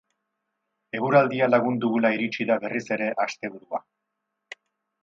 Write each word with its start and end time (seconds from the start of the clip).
Eguraldia 0.99 1.49
lagun 1.51 1.77
dugula 1.85 2.13
iritsi 2.17 2.49
da 2.53 2.59
berriz 2.65 2.85
ere 2.99 3.13
asteburua. 3.29 3.85